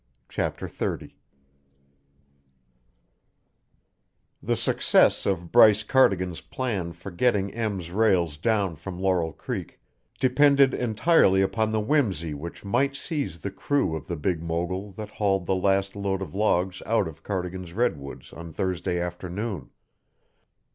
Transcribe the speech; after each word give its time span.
CHAPTER 0.29 0.67
XXX 0.67 1.13
The 4.41 4.55
success 4.55 5.27
of 5.27 5.51
Bryce 5.51 5.83
Cardigan's 5.83 6.41
plan 6.41 6.91
for 6.93 7.11
getting 7.11 7.49
Ms 7.55 7.91
rails 7.91 8.37
down 8.37 8.77
from 8.77 8.99
Laurel 8.99 9.31
Creek 9.31 9.79
depended 10.19 10.73
entirely 10.73 11.43
upon 11.43 11.71
the 11.71 11.79
whimsy 11.79 12.33
which 12.33 12.65
might 12.65 12.95
seize 12.95 13.41
the 13.41 13.51
crew 13.51 13.95
of 13.95 14.07
the 14.07 14.17
big 14.17 14.41
mogul 14.41 14.91
that 14.93 15.09
hauled 15.09 15.45
the 15.45 15.53
last 15.53 15.95
load 15.95 16.23
of 16.23 16.33
logs 16.33 16.81
out 16.87 17.07
of 17.07 17.21
Cardigan's 17.21 17.73
redwoods 17.73 18.33
on 18.33 18.51
Thursday 18.53 18.99
afternoon. 18.99 19.69